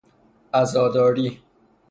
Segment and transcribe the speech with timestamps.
[0.53, 1.41] عزاداری